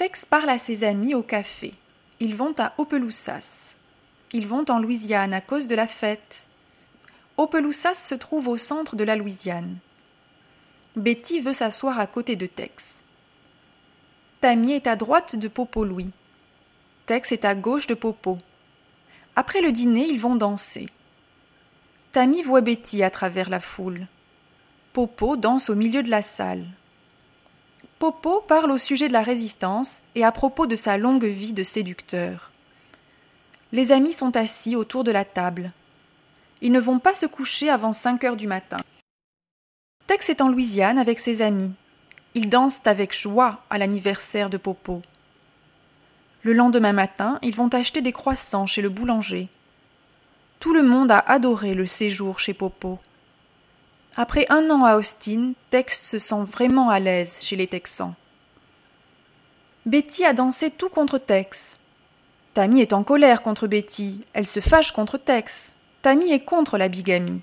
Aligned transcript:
Tex 0.00 0.24
parle 0.24 0.48
à 0.48 0.56
ses 0.56 0.82
amis 0.82 1.14
au 1.14 1.22
café. 1.22 1.74
Ils 2.20 2.34
vont 2.34 2.54
à 2.56 2.72
Opelousas. 2.78 3.74
Ils 4.32 4.46
vont 4.46 4.64
en 4.70 4.78
Louisiane 4.78 5.34
à 5.34 5.42
cause 5.42 5.66
de 5.66 5.74
la 5.74 5.86
fête. 5.86 6.46
Opelousas 7.36 7.92
se 8.08 8.14
trouve 8.14 8.48
au 8.48 8.56
centre 8.56 8.96
de 8.96 9.04
la 9.04 9.14
Louisiane. 9.14 9.76
Betty 10.96 11.40
veut 11.40 11.52
s'asseoir 11.52 12.00
à 12.00 12.06
côté 12.06 12.34
de 12.34 12.46
Tex. 12.46 13.02
Tammy 14.40 14.72
est 14.72 14.86
à 14.86 14.96
droite 14.96 15.36
de 15.36 15.48
Popo 15.48 15.84
Louis. 15.84 16.12
Tex 17.04 17.30
est 17.32 17.44
à 17.44 17.54
gauche 17.54 17.86
de 17.86 17.92
Popo. 17.92 18.38
Après 19.36 19.60
le 19.60 19.70
dîner, 19.70 20.06
ils 20.08 20.18
vont 20.18 20.34
danser. 20.34 20.88
Tammy 22.12 22.42
voit 22.42 22.62
Betty 22.62 23.02
à 23.02 23.10
travers 23.10 23.50
la 23.50 23.60
foule. 23.60 24.06
Popo 24.94 25.36
danse 25.36 25.68
au 25.68 25.74
milieu 25.74 26.02
de 26.02 26.08
la 26.08 26.22
salle. 26.22 26.64
Popo 28.00 28.40
parle 28.40 28.70
au 28.70 28.78
sujet 28.78 29.08
de 29.08 29.12
la 29.12 29.22
résistance 29.22 30.00
et 30.14 30.24
à 30.24 30.32
propos 30.32 30.66
de 30.66 30.74
sa 30.74 30.96
longue 30.96 31.26
vie 31.26 31.52
de 31.52 31.62
séducteur. 31.62 32.50
Les 33.72 33.92
amis 33.92 34.14
sont 34.14 34.38
assis 34.38 34.74
autour 34.74 35.04
de 35.04 35.10
la 35.10 35.26
table. 35.26 35.70
Ils 36.62 36.72
ne 36.72 36.80
vont 36.80 36.98
pas 36.98 37.12
se 37.12 37.26
coucher 37.26 37.68
avant 37.68 37.92
cinq 37.92 38.24
heures 38.24 38.38
du 38.38 38.46
matin. 38.46 38.78
Tex 40.06 40.30
est 40.30 40.40
en 40.40 40.48
Louisiane 40.48 40.96
avec 40.96 41.18
ses 41.18 41.42
amis. 41.42 41.74
Ils 42.34 42.48
dansent 42.48 42.80
avec 42.86 43.14
joie 43.14 43.60
à 43.68 43.76
l'anniversaire 43.76 44.48
de 44.48 44.56
Popo. 44.56 45.02
Le 46.42 46.54
lendemain 46.54 46.94
matin, 46.94 47.38
ils 47.42 47.54
vont 47.54 47.68
acheter 47.68 48.00
des 48.00 48.12
croissants 48.12 48.66
chez 48.66 48.80
le 48.80 48.88
boulanger. 48.88 49.48
Tout 50.58 50.72
le 50.72 50.82
monde 50.82 51.10
a 51.10 51.18
adoré 51.18 51.74
le 51.74 51.84
séjour 51.84 52.40
chez 52.40 52.54
Popo. 52.54 52.98
Après 54.22 54.44
un 54.50 54.68
an 54.68 54.84
à 54.84 54.96
Austin, 54.96 55.52
Tex 55.70 56.10
se 56.10 56.18
sent 56.18 56.42
vraiment 56.52 56.90
à 56.90 57.00
l'aise 57.00 57.38
chez 57.40 57.56
les 57.56 57.66
Texans. 57.66 58.12
Betty 59.86 60.26
a 60.26 60.34
dansé 60.34 60.70
tout 60.70 60.90
contre 60.90 61.16
Tex. 61.16 61.78
Tammy 62.52 62.82
est 62.82 62.92
en 62.92 63.02
colère 63.02 63.40
contre 63.40 63.66
Betty, 63.66 64.26
elle 64.34 64.46
se 64.46 64.60
fâche 64.60 64.92
contre 64.92 65.16
Tex. 65.16 65.72
Tammy 66.02 66.32
est 66.32 66.44
contre 66.44 66.76
la 66.76 66.88
bigamie. 66.88 67.40